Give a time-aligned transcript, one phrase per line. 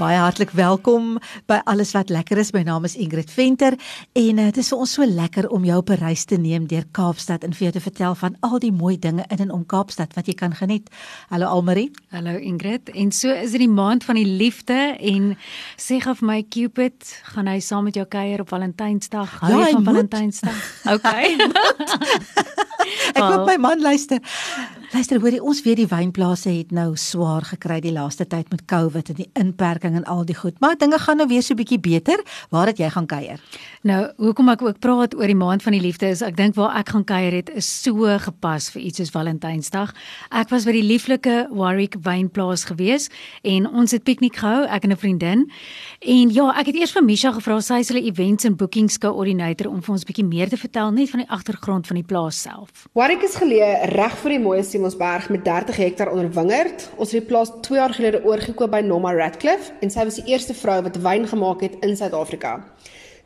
[0.00, 2.54] Baie hartlik welkom by Alles wat lekker is.
[2.56, 3.74] My naam is Ingrid Venter
[4.16, 6.64] en uh, dit is vir ons so lekker om jou op 'n reis te neem
[6.66, 9.66] deur Kaapstad en vir jou te vertel van al die mooi dinge in en om
[9.66, 10.88] Kaapstad wat jy kan geniet.
[11.28, 11.90] Hallo Almarie.
[12.08, 12.88] Hallo Ingrid.
[12.88, 15.36] En so is dit die maand van die liefde en
[15.76, 19.40] sê gou vir my Cupid, gaan hy saam met jou kuier op Valentynsdag?
[19.40, 20.56] Hou jy van Valentynsdag?
[20.96, 21.36] Okay.
[23.16, 24.20] Ek hoop my man luister.
[24.90, 29.12] Luister, hoorie, ons weet die wynplase het nou swaar gekry die laaste tyd met COVID
[29.12, 30.56] en die inperking en al die goed.
[30.58, 32.18] Maar dinge gaan nou weer so bietjie beter.
[32.50, 33.38] Waar het jy gaan kuier?
[33.86, 36.74] Nou, hoekom ek ook praat oor die maand van die liefde is ek dink waar
[36.80, 39.94] ek gaan kuier het is so gepas vir iets soos Valentynsdag.
[40.34, 43.06] Ek was by die lieflike Warwick wynplaas gewees
[43.46, 45.46] en ons het piknik gehou, ek en 'n vriendin.
[46.00, 49.70] En ja, ek het eers vir Misha gevra, sy is hulle events en bookings koördineerder
[49.70, 52.69] om vir ons bietjie meer te vertel net van die agtergrond van die plaas self.
[52.92, 56.88] Warwick is geleë reg voor die mooi Simonsberg met 30 hektaar onder wingerd.
[56.96, 60.32] Ons het die plaas 2 jaar gelede oorgekoop by Norma Radcliffe en sy was die
[60.32, 62.56] eerste vrou wat wyn gemaak het in Suid-Afrika.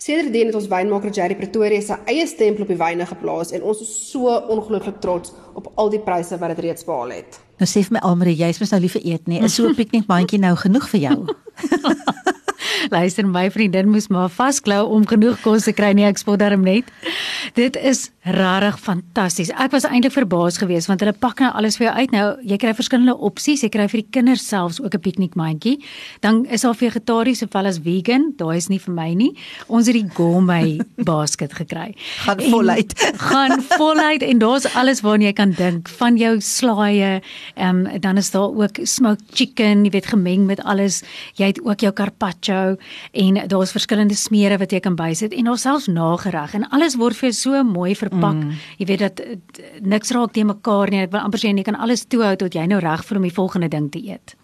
[0.05, 3.81] Sedertdien het ons wynmaker Jerry Pretoria sy eie stempel op die wyne geplaas en ons
[3.81, 7.41] is so ongelooflik trots op al die pryse wat dit reeds behaal het.
[7.62, 9.41] Nou sê vir my Almarie, jy's mos nou lief vir eet, nee.
[9.41, 11.19] Is so 'n piknikmandjie nou genoeg vir jou?
[12.91, 16.65] Luister, my vriendin moes maar vasklou om genoeg kos te kry nie, ek spot daarom
[16.67, 16.91] net.
[17.57, 19.51] Dit is regtig fantasties.
[19.61, 22.15] Ek was eintlik verbaas geweest want hulle pak nou alles vir jou uit.
[22.15, 23.62] Nou, jy kry verskillende opsies.
[23.65, 25.77] Jy kry vir die kinders selfs ook 'n piknikmandjie.
[26.21, 28.33] Dan is daar vegetariese sowel as vegan.
[28.37, 29.37] Daai is nie vir my nie.
[29.69, 31.95] Ons het die gourmet basket gekry.
[32.25, 32.93] Gaan voluit.
[33.31, 37.23] gaan voluit en daar's alles waarna jy kan dink, van jou slaaie,
[37.57, 41.03] ehm um, dan is daar ook smoked chicken, jy weet gemeng met alles.
[41.35, 42.73] Jy het ook jou carpaccio
[43.12, 47.16] en daar's verskillende smere wat jy kan bysit en daar selfs nagereg en alles word
[47.16, 48.38] vir jou so mooi verpak.
[48.41, 48.62] Mm.
[48.78, 49.37] Jy weet dat eh,
[49.81, 51.04] niks raak te mekaar nie.
[51.06, 53.34] Ek wil amper sê jy kan alles toehou tot jy nou reg vir om die
[53.34, 54.37] volgende ding te eet.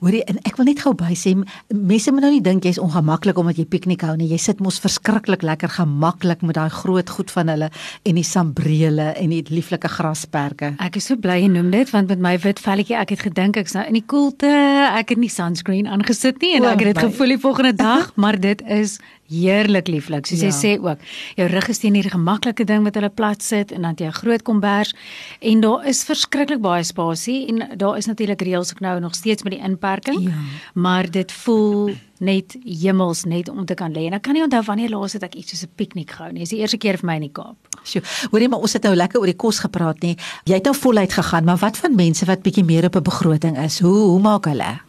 [0.00, 1.34] Hoorie, en ek wil net gou by sê
[1.74, 4.28] mense moet nou nie dink jy's ongemaklik omdat jy piknik hou nie.
[4.32, 7.70] Jy sit mos verskriklik lekker gemaklik met daai groot goed van hulle
[8.04, 10.74] en die sambrele en die lieflike grasperke.
[10.84, 13.58] Ek is so bly jy noem dit want met my wit velletjie ek het gedink
[13.60, 14.50] ek's nou in die koelte.
[14.94, 18.40] Ek het nie sunscreen aangesit nie en ek het dit gevoel die volgende dag, maar
[18.40, 18.98] dit is
[19.34, 20.26] heerlik lieflik.
[20.26, 20.50] Soos ja.
[20.50, 21.02] jy sê ook,
[21.36, 24.20] jou rug is teen hierdie gemaklike ding wat hulle plat sit en dan jy 'n
[24.20, 24.94] groot kombers
[25.40, 29.42] en daar is verskriklik baie spasie en daar is natuurlik reëls ek nou nog steeds
[29.42, 30.22] met die inperking.
[30.22, 30.32] Ja.
[30.74, 34.06] Maar dit voel net hemels net om te kan lê.
[34.06, 36.40] En ek kan nie onthou wanneer laas het ek iets soos 'n piknik gehou nie.
[36.40, 37.56] Dis die eerste keer vir my in die Kaap.
[37.84, 38.02] Sjoe.
[38.30, 40.16] Hoorie maar ons het nou lekker oor die kos gepraat nie.
[40.44, 43.58] Jy het nou voluit gegaan, maar wat van mense wat bietjie meer op 'n begroting
[43.58, 43.80] is?
[43.80, 44.80] Hoe hoe maak hulle?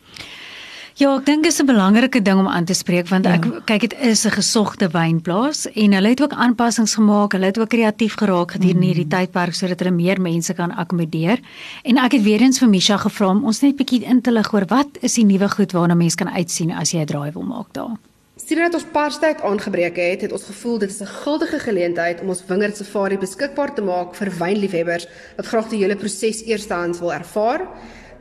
[0.96, 3.60] Ja, ek dink dit is 'n belangrike ding om aan te spreek want ek ja.
[3.66, 7.32] kyk dit is 'n gesogte wynplaas en hulle het ook aanpassings gemaak.
[7.34, 8.94] Hulle het ook kreatief geraak gedurende mm.
[8.94, 11.40] hierdie tydperk sodat hulle meer mense kan akkommodeer.
[11.84, 14.54] En ek het weer eens vir Misha gevra om ons net bietjie in te lig
[14.54, 17.44] oor wat is die nuwe goed waarna mense kan uitsien as jy 'n draai wil
[17.44, 17.98] maak daar.
[18.36, 22.30] Sien dat ons Parstyd aangebreek het, het ons gevoel dit is 'n guldige geleentheid om
[22.30, 27.14] ons wingerd safari beskikbaar te maak vir wynliefhebbers wat graag die hele proses eerstehands wil
[27.14, 27.68] ervaar.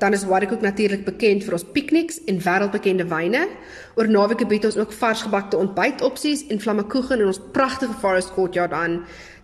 [0.04, 3.46] Dan is Warwick ook natuurlik bekend vir ons pikniks en wêreldbekende wyne.
[3.96, 8.98] Oor naweke bied ons ook varsgebakte ontbytopsies en flammekoeken in ons pragtige forest courtyard aan.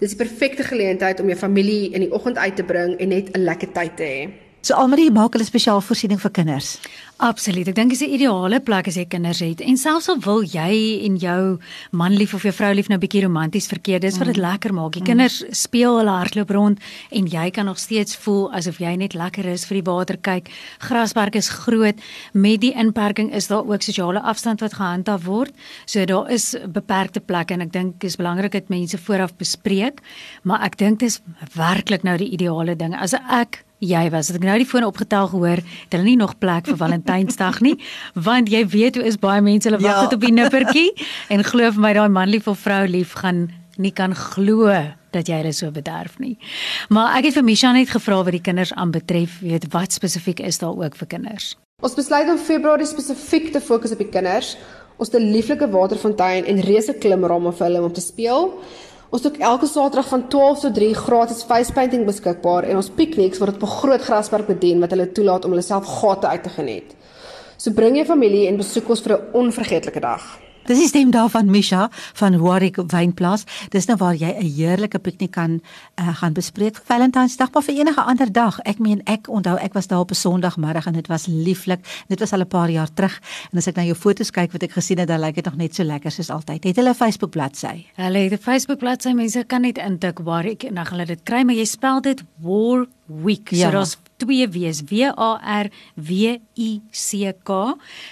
[0.04, 3.32] Dis die perfekte geleentheid om jou familie in die oggend uit te bring en net
[3.32, 4.49] 'n lekker tyd te hê.
[4.60, 6.74] So almal hier maak hulle spesiaal voorsiening vir kinders.
[7.24, 7.68] Absoluut.
[7.68, 9.60] Ek dink dit is 'n ideale plek as jy kinders het.
[9.60, 11.58] En selfs al wil jy en jou
[11.92, 14.42] man lief of jou vrou lief nou bietjie romanties verkeer, dis wat dit mm.
[14.42, 14.92] lekker maak.
[14.92, 15.52] Die kinders mm.
[15.52, 16.78] speel hulle hardloop rond
[17.10, 20.50] en jy kan nog steeds voel asof jy net lekker is vir die water kyk.
[20.78, 21.96] Grasperk is groot.
[22.32, 25.52] Met die inperking is daar ook sosiale afstand wat gehandhaaf word.
[25.86, 30.00] So daar is beperkte plekke en ek dink dit is belangrik dat mense vooraf bespreek,
[30.42, 31.20] maar ek dink dit is
[31.54, 32.94] werklik nou die ideale ding.
[32.94, 34.28] As ek jy was.
[34.30, 37.76] Het ek nou die foon opgetel gehoor, het hulle nie nog plek vir Valentynsdag nie,
[38.14, 40.14] want jy weet hoe is baie mense hulle wag ja.
[40.14, 40.90] op die nippertjie
[41.32, 43.48] en glo vir my daai man lief of vrou lief gaan
[43.80, 44.68] nie kan glo
[45.14, 46.36] dat jy hulle so bederf nie.
[46.92, 50.60] Maar ek het vir Misha net gevra wat die kinders aanbetref, weet wat spesifiek is
[50.60, 51.54] daar ook vir kinders.
[51.80, 54.56] Ons besluit om Februarie spesifiek te fokus op die kinders.
[55.00, 58.52] Ons het 'n lieflike waterfontein en reuse klimramme vir hulle om te speel.
[59.10, 63.40] Ons het elke Saterdag van 12 tot 3 gratis face painting beskikbaar en ons pikniks
[63.42, 66.48] word op 'n groot grasperk bedien wat hulle toelaat om hulle self gate uit te
[66.48, 66.94] geniet.
[67.56, 70.22] So bring jou familie en besoek ons vir 'n onvergeetlike dag.
[70.68, 73.44] Dis die stem daarvan Misha van Warwick Wynplaas.
[73.72, 75.60] Dis nou waar jy 'n heerlike piknik kan
[76.00, 78.60] uh, gaan bespreek vir Valentynsdag of vir enige ander dag.
[78.60, 81.80] Ek meen ek onthou ek was daar op 'n Sondagmiddag en dit was lieflik.
[82.08, 83.20] Dit was al 'n paar jaar terug
[83.52, 85.56] en as ek na jou foto's kyk wat ek gesien het, dan lyk dit nog
[85.56, 86.64] net so lekker soos altyd.
[86.64, 87.86] Het hulle 'n Facebook bladsy?
[87.94, 89.12] Hulle het 'n Facebook bladsy.
[89.12, 92.22] Mense kan net intik Warwick en dan gaan hulle dit kry, maar jy spel dit
[92.42, 93.50] Warwick.
[93.50, 93.66] Ja.
[93.66, 95.30] So daar's twee W's W A
[95.62, 97.50] R W I C K.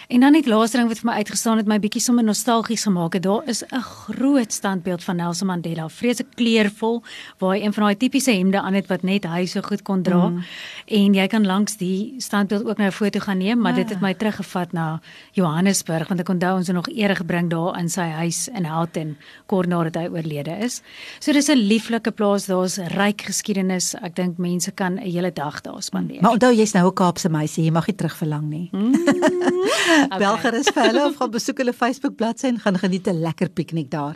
[0.09, 3.19] En dan net laaste ding wat vir my uitgestaan het my bietjie sommer nostalgies gemaak
[3.19, 3.23] het.
[3.23, 5.89] Daar is 'n groot standbeeld van Nelson Mandela.
[5.89, 7.03] Vreeslik kleurvol
[7.39, 10.03] waar hy een van daai tipiese hemde aan het wat net hy so goed kon
[10.03, 10.29] dra.
[10.29, 10.45] Mm.
[10.89, 13.83] en jy kan langs die standbeeld ook nou 'n foto gaan neem maar ja.
[13.83, 15.01] dit het my teruggevat na
[15.33, 19.17] Johannesburg want ek onthou ons het nog ere gebring daar in sy huis in Houghton
[19.47, 20.83] kort nadat hy oorlede is.
[21.19, 23.95] So dis 'n lieflike plaas daar's ryk geskiedenis.
[23.95, 25.83] Ek dink mense kan 'n hele dag daar.
[25.83, 26.23] Spandeer spandeer.
[26.23, 28.69] Maar onthou jy's nou 'n Kaapse meisie, jy mag nie terugverlang nie.
[28.73, 28.95] Mm,
[30.05, 30.19] okay.
[30.19, 33.49] Bel gerus vir hulle of gaan besoek hulle Facebook bladsy en gaan geniet 'n lekker
[33.49, 34.15] piknik daar.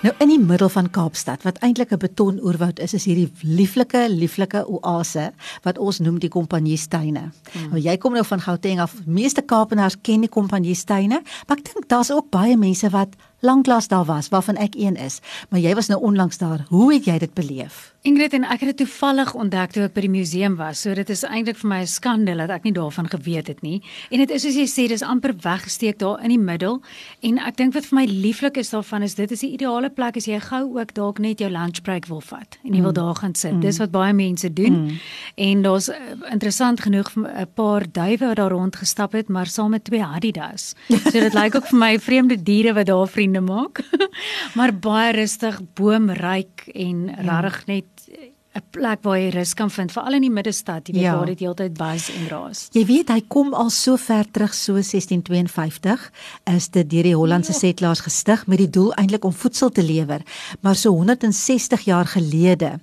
[0.00, 4.64] Nou in die middel van Kaapstad wat eintlik 'n betoonoorwoud is, is hierdie lieflike lieflike
[4.66, 7.30] oase wat ons noem die Kompanjiestuine.
[7.52, 7.68] Hmm.
[7.68, 8.94] Nou jy kom nou van Gauteng af.
[9.04, 13.08] Meeste Kaapenaars ken die Kompanjiestuine, maar ek dink daar's ook baie mense wat
[13.40, 16.66] lanklaas daar was waarvan ek een is, maar jy was nou onlangs daar.
[16.68, 17.94] Hoe het jy dit beleef?
[18.00, 20.80] Ingrid en ek het dit toevallig ontdek toe ek by die museum was.
[20.80, 23.82] So dit is eintlik vir my 'n skande dat ek nie daarvan geweet het nie.
[24.10, 26.80] En dit is soos jy sê, dis amper weggesteek daar in die middel.
[27.20, 30.16] En ek dink wat vir my lieflik is daarvan is dit is die ideale plek
[30.16, 32.94] as jy gou ook dalk net jou lunch break wil vat en jy wil mm.
[32.94, 33.52] daar gaan sit.
[33.52, 33.60] Mm.
[33.60, 34.72] Dis wat baie mense doen.
[34.72, 34.98] Mm.
[35.34, 35.94] En daar's uh,
[36.30, 40.74] interessant genoeg 'n paar duwe wat daar rond gestap het, maar saam met twee Adidas.
[41.10, 43.82] So dit lyk ook vir my vreemde diere wat daar vriend vriende maak.
[44.56, 47.40] maar baie rustig, boomryk en ja.
[47.40, 51.04] regtig net 'n plek waar jy rus kan vind, veral in die middestad, jy weet
[51.04, 51.14] ja.
[51.14, 52.64] waar dit heeltyd buzz en raas.
[52.74, 56.10] Jy weet hy kom al so ver terug so 1652
[56.56, 57.58] is dit deur die Hollandse ja.
[57.58, 60.26] settlers gestig met die doel eintlik om voedsel te lewer.
[60.66, 62.80] Maar so 160 jaar gelede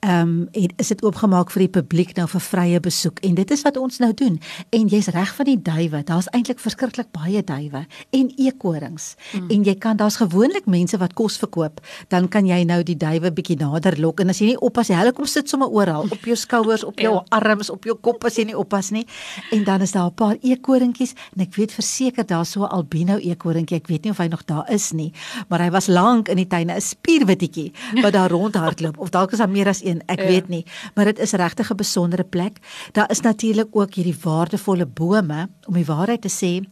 [0.00, 3.62] ehm um, is dit oopgemaak vir die publiek nou vir vrye besoek en dit is
[3.66, 4.38] wat ons nou doen.
[4.72, 7.82] En jy's reg van die duwe, daar's eintlik verskriklik baie duwe
[8.16, 9.14] en eekorings.
[9.34, 9.50] Mm.
[9.50, 13.32] En jy kan daar's gewoonlik mense wat kos verkoop, dan kan jy nou die duwe
[13.32, 16.24] bietjie nader lok en as jy nie oppas nie, hulle kom sit sommer oral, op
[16.24, 17.24] jou skouers, op jou ja.
[17.36, 19.04] arms, op jou kop as jy nie oppas nie.
[19.52, 23.18] En dan is daar 'n paar eekoringkies en ek weet verseker daar's so 'n albino
[23.18, 25.12] eekoringkie, ek weet nie of hy nog daar is nie,
[25.48, 27.72] maar hy was lank in die tuine, 'n spierwitjie
[28.02, 30.26] wat daar rondhardloop of dalk is daar meer as een, ek ja.
[30.26, 30.64] weet nie,
[30.94, 32.58] maar dit is regtig 'n besondere plek.
[32.92, 36.64] Daar is natuurlik ook hierdie waardevolle bome om die waarheid te sê.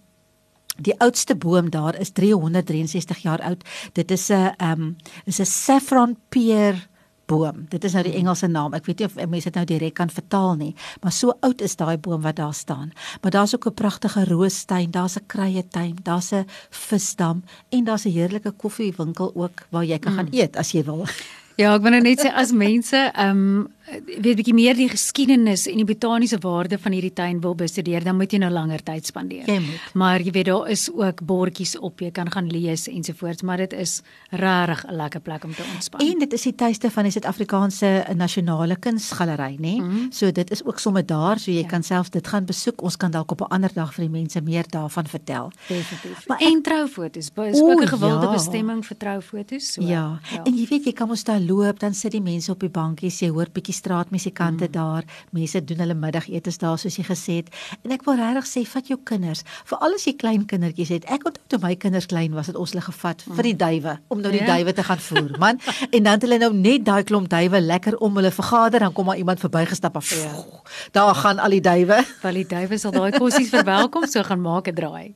[0.78, 3.64] Die oudste boom daar is 363 jaar oud.
[3.92, 6.88] Dit is 'n ehm um, is 'n saffron pear
[7.28, 7.66] boom.
[7.68, 8.74] Dit is nou die Engelse naam.
[8.76, 10.72] Ek weet nie of mense dit nou direk kan vertaal nie,
[11.04, 12.92] maar so oud is daai boom wat daar staan.
[13.22, 18.10] Maar daar's ook 'n pragtige roostuin, daar's 'n kruietuin, daar's 'n visdam en daar's 'n
[18.10, 20.18] heerlike koffiewinkel ook waar jy kan mm.
[20.18, 21.06] gaan eet as jy wil.
[21.58, 23.66] Ja, ek wil net sê as mense ehm um,
[24.04, 28.04] weet 'n bietjie meer die geskiedenis en die botaniese waarde van hierdie tuin wil bestudeer,
[28.04, 29.46] dan moet jy nou langer tyd spandeer.
[29.46, 29.94] Jy moet.
[29.94, 33.72] Maar jy weet daar is ook bordjies op, jy kan gaan lees ensovoorts, maar dit
[33.72, 36.00] is regtig 'n lekker plek om te ontspan.
[36.00, 39.58] En dit is die tuiste van die Suid-Afrikaanse Nasionale Kunsgalery, nê?
[39.58, 39.80] Nee?
[39.80, 40.12] Mm -hmm.
[40.12, 41.66] So dit is ook sommer daar, so jy ja.
[41.66, 42.82] kan self dit gaan besoek.
[42.82, 45.52] Ons kan dalk op 'n ander dag vir die mense meer daarvan vertel.
[45.68, 46.26] Definitief.
[46.26, 48.32] Maar en troufoto's, is ook 'n gewilde ja.
[48.32, 49.82] bestemming vir troufoto's, so.
[49.82, 50.20] Ja.
[50.32, 50.42] ja.
[50.44, 53.18] En jy weet jy kan ons daar loop, dan sit die mense op die bankies,
[53.18, 54.74] jy hoor bietjie straatmusikante mm.
[54.74, 55.06] daar.
[55.36, 57.50] Mense doen hulle middagete daar soos jy gesê het.
[57.84, 61.06] En ek wil regtig sê vat jou kinders, veral as jy klein kindertjies het.
[61.12, 63.38] Ek onthou toe my kinders klein was, het ons hulle gevat mm.
[63.38, 64.48] vir die duwe om nou die yeah.
[64.48, 64.58] Ja.
[64.58, 65.60] duwe te gaan voer, man.
[65.94, 69.08] en dan het hulle nou net daai klomp duwe lekker om hulle vergader, dan kom
[69.10, 70.10] maar iemand verbygestap af.
[70.16, 70.32] Ja.
[70.96, 72.00] Daar gaan al die duwe.
[72.24, 75.14] Wel die duwe sal daai kossies verwelkom, so gaan maak 'n draai.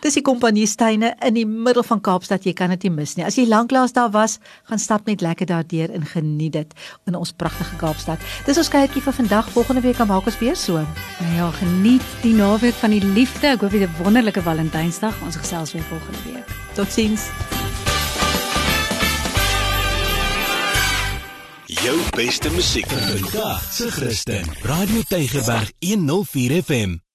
[0.00, 3.24] Dis die kompanjiestuine in die middel van Kaapstad, jy kan dit nie mis nie.
[3.24, 4.38] As jy lanklaas daar was,
[4.68, 6.74] gaan stap net lekker daardeur en geniet dit
[7.06, 8.20] in ons pragtige Kaapstad.
[8.46, 9.50] Dis ons kuiertjie vir vandag.
[9.56, 10.84] Volgende week kan maak ons weer so.
[11.20, 13.54] Nou ja, geniet die naweek van die liefde.
[13.54, 15.16] Ek hoop jy 'n wonderlike Valentynsdag.
[15.24, 16.48] Ons gesels weer volgende week.
[16.74, 17.28] Totsiens.
[21.66, 23.62] Jou beste musiek vir vandag.
[23.72, 24.44] Se Christen.
[24.62, 27.09] Radio Tygerberg 104 FM.